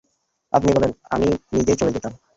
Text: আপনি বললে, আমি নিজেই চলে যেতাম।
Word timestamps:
আপনি 0.53 0.69
বললে, 0.75 0.87
আমি 1.09 1.27
নিজেই 1.53 1.77
চলে 1.77 1.91
যেতাম। 1.91 2.13